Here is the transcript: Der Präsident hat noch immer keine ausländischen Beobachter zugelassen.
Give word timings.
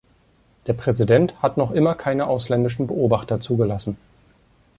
Der 0.65 0.73
Präsident 0.73 1.43
hat 1.43 1.57
noch 1.57 1.69
immer 1.69 1.93
keine 1.93 2.25
ausländischen 2.25 2.87
Beobachter 2.87 3.39
zugelassen. 3.39 3.97